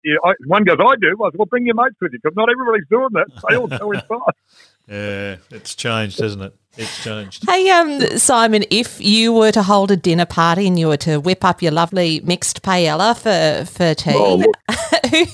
[0.05, 1.17] yeah, I, one goes, I do.
[1.23, 3.27] I said, well, bring your mates with you because not everybody's doing that.
[3.49, 4.35] They all go inside.
[4.89, 6.55] yeah, it's changed, hasn't it?
[6.77, 7.49] It's changed.
[7.49, 11.19] Hey, um, Simon, if you were to hold a dinner party and you were to
[11.19, 14.57] whip up your lovely mixed paella for, for tea, Oh, look.
[15.11, 15.25] who,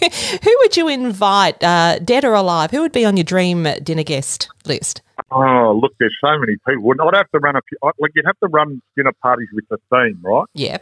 [0.43, 2.71] who would you invite, uh, dead or alive?
[2.73, 5.01] Who would be on your dream dinner guest list?
[5.31, 6.83] Oh, look, there's so many people.
[6.85, 9.49] Wouldn't I'd have to run a few, I- like, you'd have to run dinner parties
[9.53, 10.47] with the theme, right?
[10.55, 10.79] Yeah.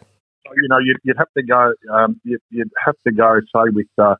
[0.46, 3.70] So, you know, you'd, you'd have to go, um, you'd, you'd have to go, say,
[3.72, 4.14] with, uh,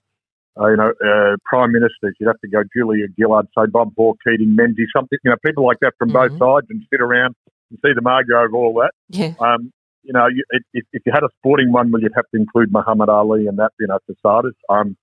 [0.59, 2.17] uh, you know, uh, prime ministers.
[2.19, 5.65] You'd have to go Julia Gillard, say Bob Hawke, Keating, Menzies, something, you know, people
[5.65, 6.39] like that from both Mhm.
[6.39, 7.35] sides and sit around
[7.71, 8.91] and see them argue over all that.
[9.11, 9.35] Yeah.
[9.39, 12.41] Um, you know, you, if, if you had a sporting one, well, you'd have to
[12.41, 14.55] include Muhammad Ali and that, you know, for starters.
[14.69, 14.97] Um,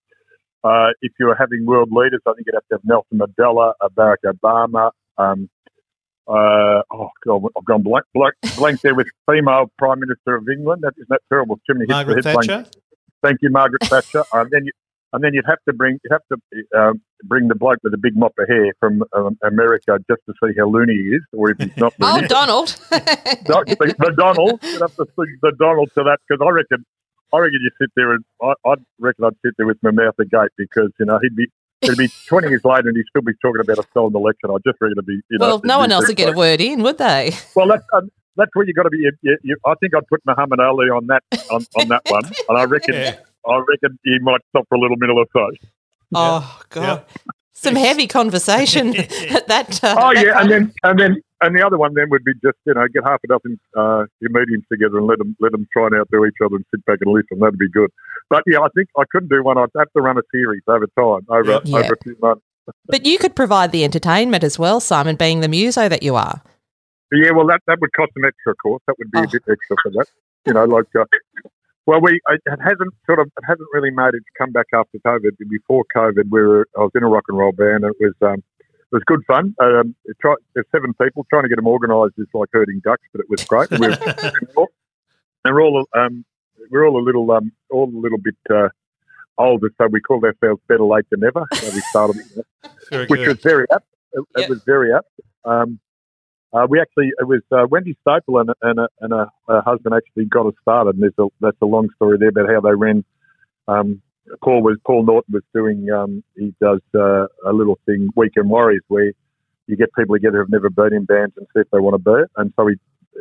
[0.64, 3.74] uh, if you were having world leaders, I think you'd have to have Nelson Mandela,
[3.82, 4.92] uh, Barack Obama.
[5.18, 5.50] Um,
[6.28, 10.84] uh, oh, God, I've gone blank, blank, blank there with female Prime Minister of England.
[10.84, 11.58] That isn't that terrible?
[11.68, 12.48] Too many Margaret headlines.
[12.48, 12.70] Thatcher?
[13.22, 14.24] Thank you, Margaret Thatcher.
[14.34, 14.72] Um, then you,
[15.14, 17.98] and then you'd have to bring, you'd have to um, bring the bloke with the
[17.98, 21.52] big mop of hair from um, America just to see how loony he is, or
[21.52, 22.22] if he's not Oh.
[22.28, 22.76] Donald.
[22.90, 24.60] The, the Donald.
[24.64, 26.86] You'd have to sing the Donald to that because I reckon,
[27.34, 30.16] I reckon you sit there and I, I reckon I'd sit there with my mouth
[30.20, 31.48] agape because you know he'd be.
[31.84, 34.50] It'd be 20 years later and he'd still be talking about a stolen election.
[34.50, 35.48] I just reckon it'd be, you know.
[35.48, 37.32] well, no one else would get a word in, would they?
[37.56, 38.98] Well, that's, um, that's where you got to be.
[38.98, 42.26] You, you, you, I think I'd put Muhammad Ali on that on, on that one.
[42.50, 43.16] And I reckon Yeah.
[43.46, 45.68] I reckon he might stop for a little minute or so.
[46.16, 47.06] Oh, God.
[47.54, 49.84] Some heavy conversation at that.
[49.84, 52.34] Uh, Oh that yeah, and then and then and the other one then would be
[52.44, 55.68] just you know get half a dozen uh, comedians together and let them let them
[55.72, 57.40] try and outdo each other and sit back and listen.
[57.40, 57.92] That'd be good.
[58.30, 59.58] But yeah, I think I couldn't do one.
[59.58, 61.78] I'd have to run a series over time, over Yeah.
[61.78, 62.42] over a few months.
[62.88, 66.42] But you could provide the entertainment as well, Simon, being the muso that you are.
[67.12, 68.82] Yeah, well that that would cost an extra, of course.
[68.88, 69.24] That would be Oh.
[69.24, 70.06] a bit extra for that.
[70.48, 71.04] You know, like uh,
[71.86, 75.32] well, we it hasn't sort of it hasn't really made its comeback after COVID.
[75.50, 77.84] Before COVID, we were I was in a rock and roll band.
[77.84, 79.56] And it was um, it was good fun.
[79.60, 83.04] Um, it try, there's seven people trying to get them organised is like herding ducks,
[83.12, 83.70] but it was great.
[83.72, 83.98] We were,
[85.46, 86.24] and we're all um,
[86.70, 88.70] we're all a little um, all a little bit uh,
[89.38, 91.46] older, so we called ourselves better late than never.
[91.54, 92.16] So we started,
[92.92, 93.28] which good.
[93.28, 93.88] was very apt.
[94.14, 95.10] It, it was very apt.
[95.44, 95.80] Um,
[96.54, 100.26] uh, we actually it was uh, Wendy Staple and, and, a, and a, husband actually
[100.26, 103.04] got us started, and a, that's a long story there about how they ran.
[103.68, 104.02] Um,
[104.42, 105.90] Paul was Paul Norton was doing.
[105.90, 109.12] Um, he does uh, a little thing, Weekend Warriors, where
[109.68, 112.12] you get people together who've never been in bands and see if they want to
[112.12, 112.24] be.
[112.38, 112.76] And so he,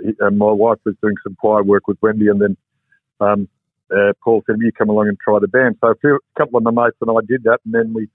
[0.05, 2.57] he and my wife was doing some choir work with Wendy, and then
[3.21, 3.49] um,
[3.91, 6.39] uh, Paul said, "Will you come along and try the band?" So a, few, a
[6.39, 8.09] couple of my mates and I did that, and then we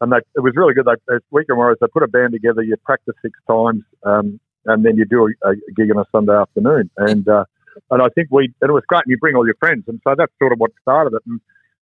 [0.00, 0.86] and they, it was really good.
[0.86, 2.62] They, Weekend Warriors, they put a band together.
[2.62, 6.34] You practice six times, um, and then you do a, a gig on a Sunday
[6.34, 6.90] afternoon.
[6.96, 7.44] And uh,
[7.90, 9.02] and I think we and it was great.
[9.04, 11.22] And you bring all your friends, and so that's sort of what started it.
[11.26, 11.40] And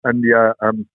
[0.04, 0.88] and yeah, um,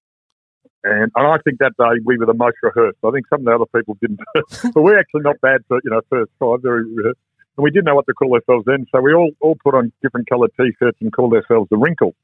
[0.84, 2.98] and, and I think that day we were the most rehearsed.
[3.04, 4.20] I think some of the other people didn't,
[4.74, 6.60] but we're actually not bad for you know first time.
[6.62, 7.20] Very rehearsed.
[7.56, 9.90] And we didn't know what to call ourselves then, so we all, all put on
[10.02, 12.14] different coloured t-shirts and called ourselves the Wrinkle.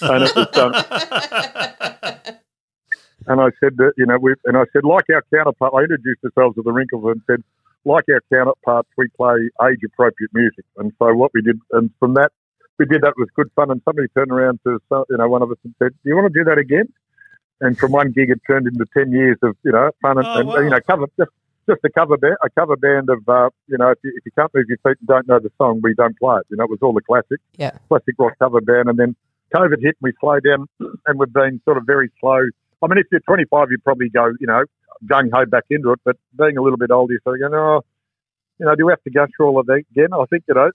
[0.00, 2.32] And it was, um,
[3.26, 6.24] And I said that, you know, we and I said, like our counterpart, I introduced
[6.24, 7.44] ourselves to the Wrinkles and said,
[7.84, 9.36] like our counterparts, we play
[9.68, 10.64] age appropriate music.
[10.76, 12.30] And so what we did, and from that,
[12.78, 13.70] we did that it was good fun.
[13.70, 16.16] And somebody turned around to, so- you know, one of us and said, do you
[16.16, 16.86] want to do that again?
[17.60, 20.38] And from one gig, it turned into 10 years of, you know, fun and, Oh,
[20.40, 20.58] and wow.
[20.60, 21.30] you know, cover, just,
[21.68, 24.32] just a cover band, a cover band of, uh, you know, if you, if you
[24.32, 26.46] can't move your feet and don't know the song, we don't play it.
[26.48, 27.72] You know, it was all the classic, Yeah.
[27.88, 29.14] classic rock cover band, and then
[29.54, 30.66] COVID hit, and we slowed down,
[31.06, 32.40] and we've been sort of very slow.
[32.82, 34.64] I mean, if you're 25, you probably go, you know,
[35.04, 36.00] gung ho back into it.
[36.04, 37.80] But being a little bit older, you sort of go, no,
[38.58, 40.12] you know, do we have to go through all of that again?
[40.12, 40.70] I think you know,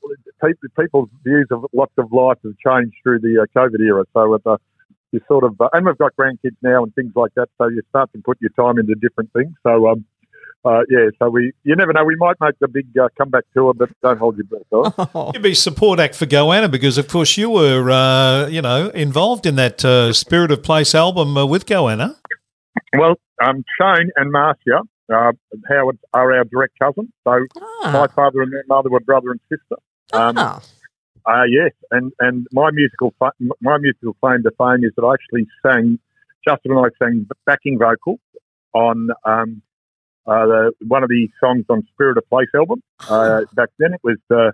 [0.80, 4.06] people's views of lots of life have changed through the uh, COVID era.
[4.14, 4.58] So uh,
[5.12, 7.50] you sort of, uh, and we've got grandkids now and things like that.
[7.58, 9.54] So you start to put your time into different things.
[9.64, 10.06] So um,
[10.66, 12.04] uh, yeah, so we you never know.
[12.04, 14.64] We might make the big uh, comeback tour, but don't hold your breath.
[14.72, 15.32] right?
[15.36, 19.46] You'd be support act for Goanna because, of course, you were, uh, you know, involved
[19.46, 22.16] in that uh, Spirit of Place album uh, with Goanna.
[22.98, 24.82] Well, um, Shane and Marcia
[25.14, 25.32] uh,
[25.70, 27.10] Howard are our direct cousins.
[27.24, 27.46] So
[27.86, 28.08] my Ah.
[28.16, 29.76] father and their mother were brother and sister.
[30.14, 30.60] Um, Ah.
[31.28, 35.14] Uh, yes, and and my musical fa- my musical claim to fame is that I
[35.14, 36.00] actually sang.
[36.48, 38.20] Justin and I sang backing vocals
[38.74, 39.64] on um,
[40.28, 42.84] uh, the, one of the songs on Spirit of Place album.
[43.10, 44.52] Uh, back then, it was uh,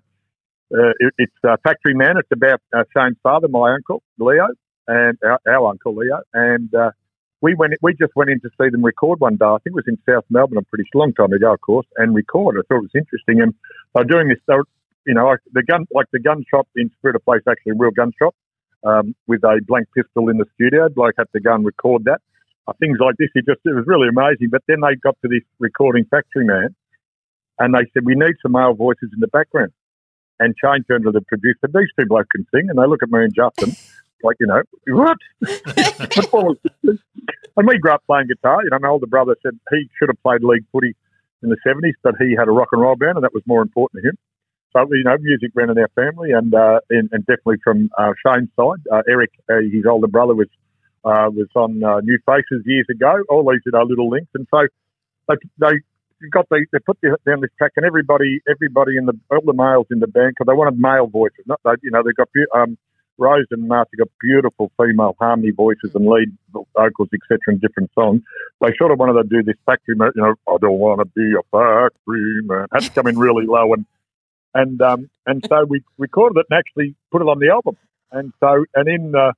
[0.73, 2.15] uh, it, it's uh, Factory Man.
[2.17, 4.47] It's about uh, Shane's father, my uncle Leo,
[4.87, 6.91] and our, our uncle Leo, and uh,
[7.41, 7.73] we went.
[7.81, 9.45] We just went in to see them record one day.
[9.45, 12.13] I think it was in South Melbourne, a pretty long time ago, of course, and
[12.13, 12.55] record.
[12.57, 13.53] I thought it was interesting, and
[13.95, 14.37] they doing this.
[14.47, 14.67] They were,
[15.07, 17.75] you know, like the gun, like the gun shop in Spirit of Place, actually a
[17.79, 18.35] real gun shop,
[18.83, 20.87] um, with a blank pistol in the studio.
[20.89, 22.21] Bloke had to go and record that.
[22.67, 24.49] Uh, things like this, it just it was really amazing.
[24.51, 26.75] But then they got to this recording factory man,
[27.57, 29.73] and they said we need some male voices in the background.
[30.39, 31.69] And Shane turned to the producer.
[31.73, 33.75] These two blokes can sing, and they look at me and Justin,
[34.23, 35.17] like you know, what?
[36.13, 36.99] Football is-
[37.57, 38.63] and we grew up playing guitar.
[38.63, 40.95] You know, my older brother said he should have played league footy
[41.43, 43.61] in the seventies, but he had a rock and roll band, and that was more
[43.61, 44.17] important to him.
[44.73, 48.13] So you know, music ran in our family, and uh, and, and definitely from uh,
[48.25, 50.47] Shane's side, uh, Eric, uh, his older brother, was
[51.03, 53.23] uh, was on uh, New Faces years ago.
[53.29, 54.67] All these you know little links, and so
[55.27, 55.73] they they
[56.31, 59.53] got the, they put the, down this track, and everybody everybody in the all the
[59.53, 61.43] males in the band because they wanted male voices.
[61.47, 62.77] Not they, you know they got um,
[63.21, 68.21] Rose and Marcia got beautiful female harmony voices and lead vocals, etc., in different songs.
[68.59, 71.31] They sort of wanted to do this factory, you know, I don't want to be
[71.33, 72.65] a factory man.
[72.73, 73.85] Had to come in really low and
[74.53, 77.77] and um, and so we recorded it and actually put it on the album.
[78.11, 79.31] And so and in uh,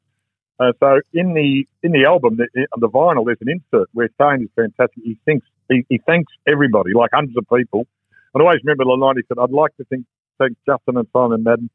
[0.60, 4.10] uh, so in the in the album, the, on the vinyl, there's an insert where
[4.19, 5.04] Shane is fantastic.
[5.04, 7.86] He thinks he, he thanks everybody, like hundreds of people.
[8.34, 10.06] And I always remember the line he said, "I'd like to thank,
[10.39, 11.69] thank Justin and Simon Madden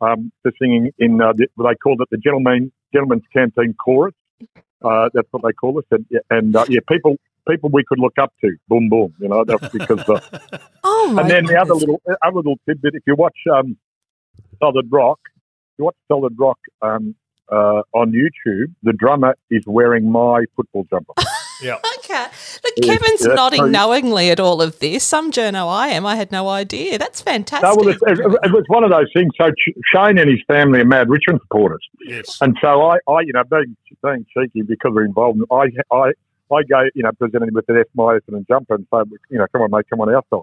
[0.00, 4.14] um, for singing in uh, the, they called it the gentleman gentleman's canteen chorus.
[4.82, 5.86] Uh, that's what they call it.
[5.90, 7.16] And, yeah, and uh, yeah, people
[7.48, 8.56] people we could look up to.
[8.68, 10.08] Boom boom, you know, that's because.
[10.08, 10.20] Uh,
[10.82, 13.76] Oh my and then the other little other little tidbit, if you watch um,
[14.58, 17.14] Solid Rock, if you watch Solid Rock um,
[17.50, 21.12] uh, on YouTube, the drummer is wearing my football jumper.
[21.62, 21.76] Yeah.
[22.10, 22.24] Okay.
[22.64, 25.04] Look, Yeah, Kevin's yeah, nodding so- knowingly at all of this.
[25.04, 26.04] Some journo I am.
[26.06, 26.98] I had no idea.
[26.98, 27.68] That's fantastic.
[27.68, 29.30] No, well, it, it, it was one of those things.
[29.40, 29.50] So
[29.94, 32.38] Shane and his family are mad Richmond supporters, Yes.
[32.40, 36.12] and so I, I you know, being being cheeky because we're involved, I, I,
[36.52, 39.46] I go, you know, presented with an F Myerson and jumper, and say, you know,
[39.52, 40.40] come on, mate, come on our side.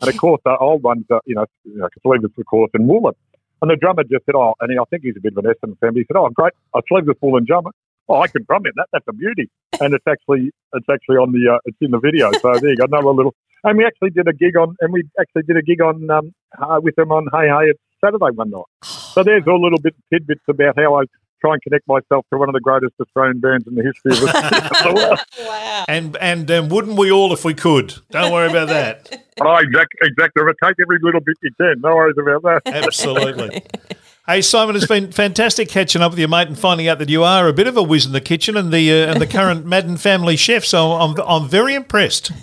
[0.00, 2.88] And of course, the old ones, are, you know, you know, sleeveless, of course, and
[2.88, 3.14] woolen.
[3.60, 5.52] And the drummer just said, oh, and he, I think he's a bit of an
[5.52, 5.90] Essendon fan.
[5.92, 7.70] But he said, oh, great, I a sleeveless woolen jumper.
[8.08, 8.86] Oh, I can drum in that.
[8.92, 9.50] That's a beauty.
[9.80, 12.32] And it's actually, it's actually on the, uh, it's in the video.
[12.40, 13.34] So there you go, another little.
[13.64, 16.32] And we actually did a gig on, and we actually did a gig on um,
[16.58, 18.64] uh, with them on Hey Hey It's Saturday one night.
[19.18, 21.02] So there's all little bit tidbits about how I
[21.40, 24.20] try and connect myself to one of the greatest Australian bands in the history of
[24.20, 25.18] the world.
[25.40, 25.84] wow.
[25.88, 27.94] And and um, wouldn't we all if we could?
[28.10, 29.24] Don't worry about that.
[29.40, 30.42] Oh, exactly, exactly.
[30.64, 31.80] Take every little bit you can.
[31.80, 32.74] No worries about that.
[32.74, 33.62] Absolutely.
[34.28, 37.24] Hey Simon, it's been fantastic catching up with you, mate, and finding out that you
[37.24, 39.64] are a bit of a whiz in the kitchen and the uh, and the current
[39.66, 40.66] Madden family chef.
[40.66, 42.30] So I'm I'm very impressed.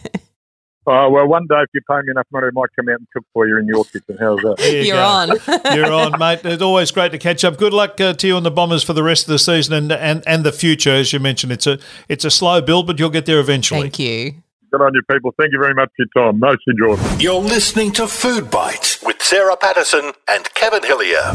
[0.87, 3.07] Oh, well, one day if you pay me enough money, I might come out and
[3.11, 4.17] cook for you in your kitchen.
[4.19, 4.59] How's that?
[4.71, 5.03] You You're go.
[5.03, 5.29] on.
[5.75, 6.41] You're on, mate.
[6.43, 7.57] It's always great to catch up.
[7.57, 9.91] Good luck uh, to you and the Bombers for the rest of the season and,
[9.91, 10.91] and, and the future.
[10.91, 13.81] As you mentioned, it's a it's a slow build, but you'll get there eventually.
[13.81, 14.33] Thank you.
[14.71, 15.33] Good on you, people.
[15.39, 16.39] Thank you very much for your time.
[16.39, 17.19] Most enjoyed.
[17.19, 21.33] You're listening to Food Bites with Sarah Patterson and Kevin Hillier.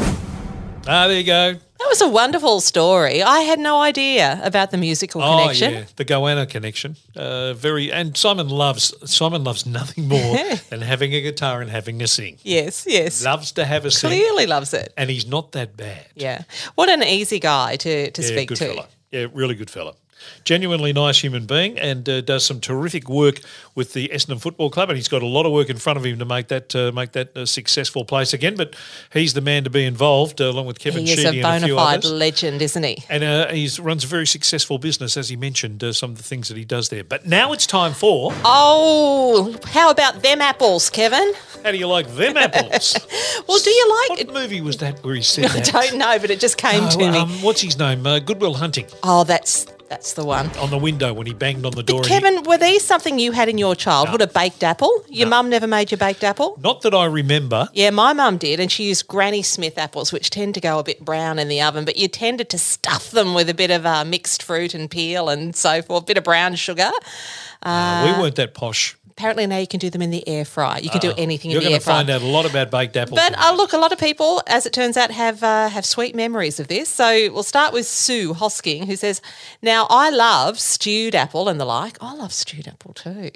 [0.86, 1.52] Ah, there you go.
[1.54, 3.22] That was a wonderful story.
[3.22, 5.72] I had no idea about the musical Oh connection.
[5.72, 6.96] yeah, the Goanna connection.
[7.16, 10.36] Uh, very, and Simon loves Simon loves nothing more
[10.70, 12.38] than having a guitar and having a sing.
[12.42, 13.24] Yes, yes.
[13.24, 14.92] Loves to have a sing, Clearly loves it.
[14.96, 16.06] and he's not that bad.
[16.14, 16.42] Yeah.
[16.74, 18.66] What an easy guy to, to Yeah, speak good to.
[18.66, 18.88] fella.
[19.10, 19.94] Yeah, really good fella.
[20.44, 23.40] Genuinely nice human being and uh, does some terrific work
[23.74, 24.88] with the Essendon Football Club.
[24.90, 26.92] And he's got a lot of work in front of him to make that uh,
[26.92, 28.56] make that a successful place again.
[28.56, 28.74] But
[29.12, 31.38] he's the man to be involved, uh, along with Kevin He is Sheedy a and
[31.40, 32.12] a bona few fide others.
[32.12, 33.04] legend, isn't he?
[33.08, 36.22] And uh, he runs a very successful business, as he mentioned, uh, some of the
[36.22, 37.04] things that he does there.
[37.04, 41.32] But now it's time for Oh, how about them apples, Kevin?
[41.64, 42.96] how do you like them apples?
[43.46, 45.64] Well, do you like what movie was that where he said I that?
[45.66, 47.06] don't know, but it just came Oh, to me.
[47.18, 48.06] um, what's his name?
[48.06, 50.46] Uh, Good Will Hunting Oh, that's that's the one.
[50.56, 52.02] on the window when he banged on the door.
[52.02, 54.22] he- Kevin, were these something you had in your childhood?
[54.22, 55.04] A baked apple?
[55.08, 56.56] Your mum never made you baked apple?
[56.62, 57.68] not that I remember.
[57.72, 60.84] Yeah, my mum did, and she used Granny Smith apples, which tend to go a
[60.84, 63.84] bit brown in the oven, but you tended to stuff them with a bit of
[63.84, 66.90] uh, mixed fruit and peel and so forth, a bit of brown sugar.
[67.62, 68.96] Uh, we weren't that posh.
[69.20, 70.80] Apparently now you can do them in the air fryer.
[70.80, 73.20] You can do anything Ah, You're going to find out a lot about baked apples.
[73.20, 76.14] But uh, look, a lot of people, as it turns out, have uh, have sweet
[76.14, 76.88] memories of this.
[76.88, 79.20] So we'll start with Sue Hosking, who says,
[79.60, 81.98] "Now I love stewed apple and the like.
[82.00, 83.30] I love stewed apple too,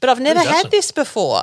[0.00, 1.42] but I've never had this before."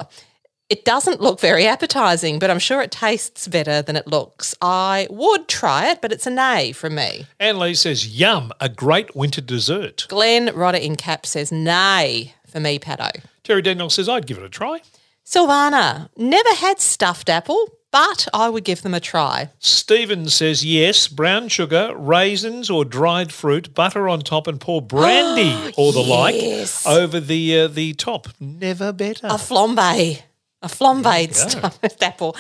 [0.70, 4.54] It doesn't look very appetizing, but I'm sure it tastes better than it looks.
[4.62, 7.26] I would try it, but it's a nay from me.
[7.40, 10.06] Anne Lee says, yum, a great winter dessert.
[10.10, 13.22] Glenn Rodder in cap says nay for me, Pato.
[13.48, 14.82] Terry Daniel says, I'd give it a try.
[15.26, 19.52] Silvana, never had stuffed apple, but I would give them a try.
[19.58, 25.74] Stephen says, yes, brown sugar, raisins or dried fruit, butter on top, and pour brandy
[25.78, 26.86] or the yes.
[26.86, 28.28] like over the uh, the top.
[28.42, 29.28] Never better.
[29.28, 30.22] A flambe.
[30.64, 32.36] A flambéed stuffed apple.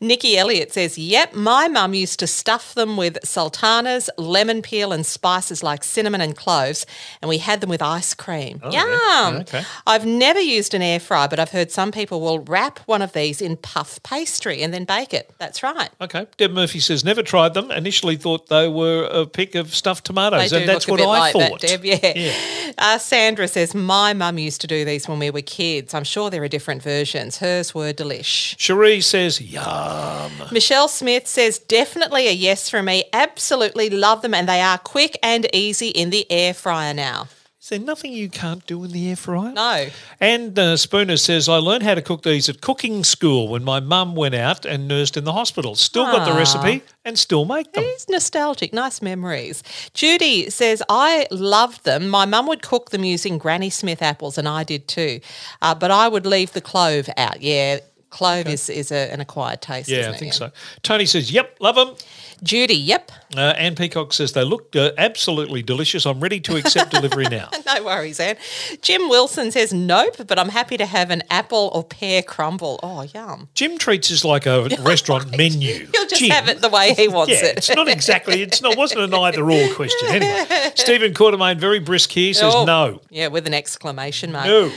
[0.00, 5.04] Nikki Elliott says, Yep, my mum used to stuff them with sultanas, lemon peel, and
[5.04, 6.86] spices like cinnamon and cloves,
[7.20, 8.60] and we had them with ice cream.
[8.70, 8.72] Yum!
[8.88, 9.64] Oh, Okay.
[9.84, 13.12] I've never used an air fryer, but I've heard some people will wrap one of
[13.14, 15.32] these in puff pastry and then bake it.
[15.38, 15.90] That's right.
[16.00, 16.28] Okay.
[16.36, 17.72] Deb Murphy says, never tried them.
[17.72, 21.32] Initially thought they were a pick of stuffed tomatoes, They and that's what I like
[21.32, 21.60] thought.
[21.62, 21.84] that, Deb.
[21.84, 22.32] Yeah.
[22.78, 25.94] Uh, Sandra says, My mum used to do these when we were kids.
[25.94, 27.38] I'm sure there are different versions.
[27.56, 28.54] Hers were delish.
[28.58, 30.30] Cherie says, yum.
[30.52, 33.04] Michelle Smith says, definitely a yes from me.
[33.14, 37.28] Absolutely love them, and they are quick and easy in the air fryer now.
[37.66, 39.50] Is there nothing you can't do in the air fryer?
[39.52, 39.86] No.
[40.20, 43.80] And uh, Spooner says, I learned how to cook these at cooking school when my
[43.80, 45.74] mum went out and nursed in the hospital.
[45.74, 46.36] Still got the Ah.
[46.38, 47.82] recipe and still make them.
[47.84, 49.64] It's nostalgic, nice memories.
[49.94, 52.08] Judy says, I loved them.
[52.08, 55.18] My mum would cook them using Granny Smith apples, and I did too.
[55.60, 57.42] Uh, but I would leave the clove out.
[57.42, 59.88] Yeah, clove is, is a, an acquired taste.
[59.88, 60.20] Yeah, I it?
[60.20, 60.52] think so.
[60.84, 61.96] Tony says, yep, love them.
[62.42, 63.10] Judy, yep.
[63.36, 66.04] Uh, Anne Peacock says, they look uh, absolutely delicious.
[66.06, 67.48] I'm ready to accept delivery now.
[67.66, 68.36] No worries, Anne.
[68.80, 72.78] Jim Wilson says, nope, but I'm happy to have an apple or pear crumble.
[72.82, 73.48] Oh, yum.
[73.54, 75.86] Jim treats us like a restaurant menu.
[75.92, 76.30] He'll just Jim.
[76.30, 77.56] have it the way he wants Yeah, it.
[77.58, 80.08] it's not exactly, it's not, wasn't an either or question.
[80.10, 83.00] Anyway, Stephen Quartermain, very brisk here, says Oh, no.
[83.10, 84.46] Yeah, with an exclamation mark.
[84.46, 84.66] No.
[84.66, 84.70] Uh,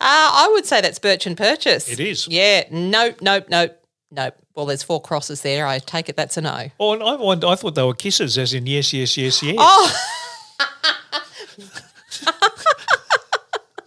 [0.00, 1.88] I would say that's Birch and Purchase.
[1.88, 2.28] It is.
[2.28, 3.76] Yeah, nope, nope, nope,
[4.16, 4.34] nope.
[4.54, 5.66] Well, there's four crosses there.
[5.66, 6.70] I take it that's a no.
[6.80, 9.56] Oh, and I, I thought they were kisses, as in yes, yes, yes, yes.
[9.58, 9.92] Oh.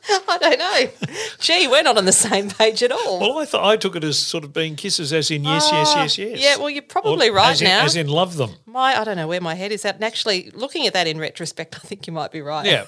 [0.28, 1.16] I don't know.
[1.40, 3.20] Gee, we're not on the same page at all.
[3.20, 5.94] Well, I thought I took it as sort of being kisses, as in yes, yes,
[5.96, 6.38] yes, yes.
[6.38, 7.84] Ah, Yeah, well, you're probably Or right as in, now.
[7.84, 8.52] As in love them.
[8.66, 9.96] My, I don't know where my head is at.
[9.96, 12.66] And actually, looking at that in retrospect, I think you might be right.
[12.66, 12.86] Yeah.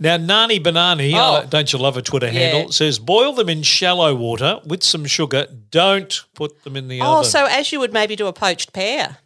[0.00, 1.36] Now, Nani Banani, Oh.
[1.36, 5.04] uh, don't you love a Twitter handle, says boil them in shallow water with some
[5.06, 5.46] sugar.
[5.70, 7.10] Don't put them in the oven.
[7.12, 7.30] Oh, oven.
[7.30, 9.18] so as you would maybe do a poached pear.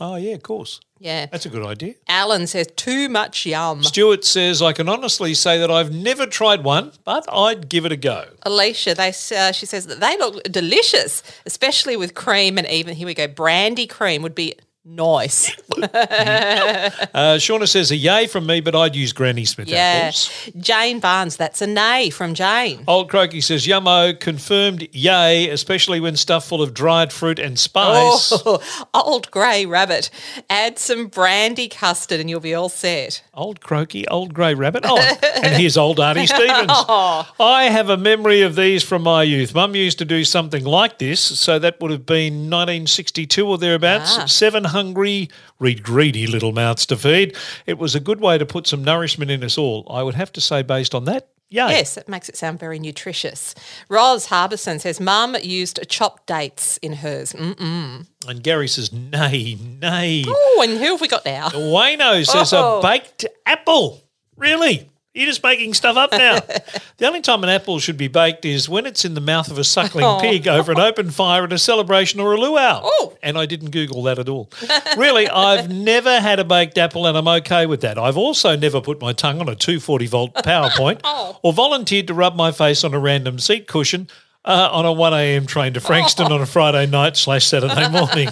[0.00, 0.80] oh, yeah, of course.
[1.00, 1.26] Yeah.
[1.26, 1.94] That's a good idea.
[2.08, 3.82] Alan says too much yum.
[3.82, 7.92] Stuart says, I can honestly say that I've never tried one, but I'd give it
[7.92, 8.26] a go.
[8.42, 13.06] Alicia, they uh, she says that they look delicious, especially with cream and even here
[13.06, 14.54] we go, brandy cream would be
[14.88, 15.54] nice.
[15.78, 20.02] Uh, Shauna says, a yay from me, but I'd use Granny Smith yeah.
[20.02, 20.50] apples.
[20.58, 22.84] Jane Barnes, that's a nay from Jane.
[22.86, 28.32] Old Croaky says, yummo, confirmed yay, especially when stuffed full of dried fruit and spice.
[28.44, 28.60] Oh,
[28.94, 30.10] old grey rabbit.
[30.50, 33.22] Add some brandy custard and you'll be all set.
[33.34, 34.84] Old Croaky, old grey rabbit.
[34.86, 34.98] Oh,
[35.42, 36.70] and here's old Artie Stevens.
[36.70, 39.54] I have a memory of these from my youth.
[39.54, 44.18] Mum used to do something like this, so that would have been 1962 or thereabouts.
[44.18, 44.26] Ah.
[44.26, 47.36] Seven hungry, read greedy little mouths to feed.
[47.66, 49.86] It was a good way to put some nourishment in us all.
[49.90, 51.68] I would have to say, based on that, yay.
[51.70, 53.54] Yes, it makes it sound very nutritious.
[53.88, 57.32] Ros Harbison says, Mum used chopped dates in hers.
[57.32, 58.06] Mm-mm.
[58.28, 60.24] And Gary says, nay, nay.
[60.26, 61.48] Oh, and who have we got now?
[61.48, 62.78] Wayno says Oh.
[62.78, 64.00] a baked apple.
[64.36, 64.88] Really?
[65.18, 66.38] You're just making stuff up now.
[66.98, 69.58] the only time an apple should be baked is when it's in the mouth of
[69.58, 70.18] a suckling Oh.
[70.20, 72.82] pig over an open fire at a celebration or a luau.
[72.84, 73.16] Oh.
[73.22, 74.48] And I didn't Google that at all.
[74.96, 77.98] really, I've never had a baked apple and I'm okay with that.
[77.98, 81.38] I've also never put my tongue on a 240 volt power point Oh.
[81.42, 84.08] or volunteered to rub my face on a random seat cushion
[84.44, 88.28] uh, on a 1am train to Frankston on a Friday night slash Saturday morning.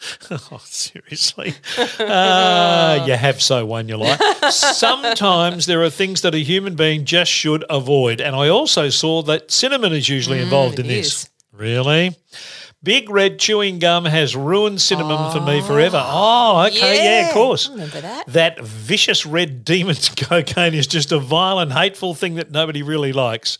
[0.30, 1.54] Oh, seriously.
[1.98, 4.20] Uh, you have so won your life.
[4.50, 8.20] Sometimes there are things that a human being just should avoid.
[8.20, 11.06] And I also saw that cinnamon is usually involved in Mm, this.
[11.24, 11.30] is.
[11.52, 12.16] Really?
[12.82, 16.02] Big red chewing gum has ruined cinnamon for me forever.
[16.02, 16.96] Oh, okay.
[16.96, 17.68] Yeah, Yeah, of course.
[17.68, 18.26] I remember that.
[18.28, 23.58] That vicious red demon cocaine is just a violent, hateful thing that nobody really likes.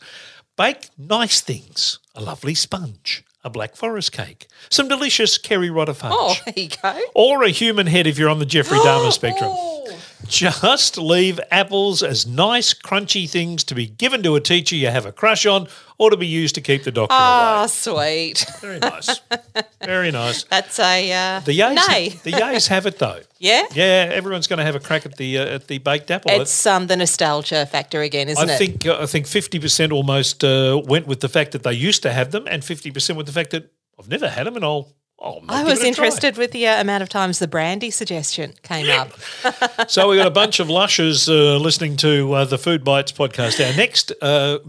[0.57, 1.99] Bake nice things.
[2.15, 3.23] A lovely sponge.
[3.43, 4.47] A black forest cake.
[4.69, 6.99] Some delicious Kerry Rodder fudge Oh, there you go.
[7.15, 9.49] or a human head if you're on the Jeffrey Dahmer spectrum.
[9.51, 9.80] Oh.
[10.27, 15.05] Just leave apples as nice, crunchy things to be given to a teacher you have
[15.05, 15.67] a crush on
[15.97, 17.67] or to be used to keep the doctor Oh, away.
[18.33, 18.45] sweet.
[18.61, 19.19] Very nice.
[19.83, 20.43] Very nice.
[20.49, 22.09] That's a uh, The yays, nay.
[22.23, 23.19] the yays have it though.
[23.39, 23.63] Yeah?
[23.73, 26.29] Yeah, everyone's going to have a crack at the uh, at the baked apple.
[26.29, 28.57] It's um, the nostalgia factor again, isn't I it?
[28.59, 32.03] think uh, I think fifty percent almost uh, went with the fact that they used
[32.03, 34.63] to have them, and fifty percent with the fact that I've never had them, and
[34.63, 34.93] I'll.
[35.23, 35.87] I'll I was try.
[35.89, 39.11] interested with the uh, amount of times the brandy suggestion came up.
[39.89, 43.63] So we got a bunch of lushers uh, listening to uh, the Food Bites podcast.
[43.65, 44.59] Our next uh,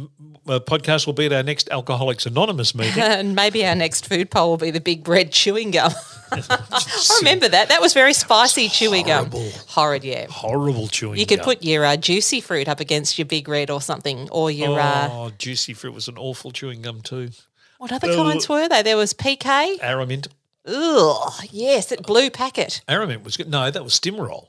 [0.47, 3.01] uh, podcast will be at our next Alcoholics Anonymous meeting.
[3.03, 5.93] and maybe our next food poll will be the big red chewing gum.
[6.33, 6.83] I
[7.21, 7.69] remember that.
[7.69, 9.31] That was very spicy chewing gum.
[9.31, 9.51] horrible.
[9.69, 10.27] Horrid, yeah.
[10.29, 11.15] Horrible chewing.
[11.15, 11.21] Gum.
[11.21, 11.45] You could gum.
[11.45, 15.09] put your uh, juicy fruit up against your big red or something, or your uh,
[15.11, 17.31] Oh, juicy fruit was an awful chewing gum too.
[17.79, 18.83] what other kinds were they?
[18.83, 19.79] There was PK.
[19.81, 20.29] Aramint.
[20.67, 22.83] Ugh, yes, that blue packet.
[22.89, 23.49] Aramint was good.
[23.51, 24.47] No, that was Stimorol.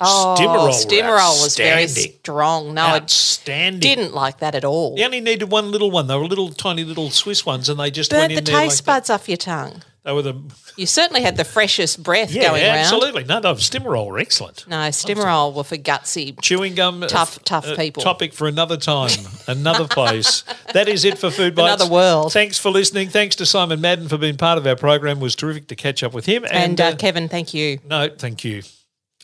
[0.00, 2.72] Oh, Stimorol were was very strong.
[2.74, 4.94] No, I didn't like that at all.
[4.96, 6.06] You only needed one little one.
[6.06, 8.68] They were little, tiny little Swiss ones, and they just Burnt went the in there
[8.68, 9.82] taste like buds off your tongue.
[10.04, 10.40] They were the
[10.76, 12.74] You certainly had the freshest breath yeah, going around.
[12.74, 13.24] Yeah, absolutely.
[13.24, 14.66] No, no, Stimorol were excellent.
[14.66, 16.40] No, Stimorol were for gutsy.
[16.40, 18.02] Chewing gum, uh, Tough- tough uh, people.
[18.02, 19.10] Topic for another time,
[19.46, 20.44] another place.
[20.72, 21.74] That is it for Food Bites.
[21.82, 22.32] Another world.
[22.32, 23.08] Thanks for listening.
[23.08, 25.18] Thanks to Simon Madden for being part of our program.
[25.18, 26.44] It was terrific to catch up with him.
[26.44, 27.78] And, And, uh, uh, Kevin, thank you.
[27.84, 28.62] no, thank you.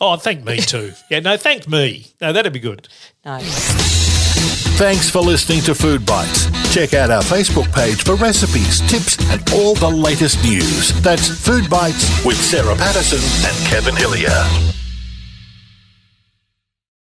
[0.01, 0.93] Oh, thank me too.
[1.11, 2.07] yeah, no, thank me.
[2.21, 2.89] No, that'd be good.
[3.25, 3.39] No.
[4.77, 6.51] Thanks for listening to Food Bites.
[6.75, 10.93] Check out our Facebook page for recipes, tips, and all the latest news.
[11.01, 14.84] That's Food Bites with Sarah Patterson and Kevin Hillier.